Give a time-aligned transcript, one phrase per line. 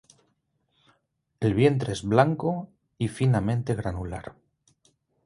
[1.41, 2.67] El vientre es blanco
[2.97, 4.33] y finamente granular.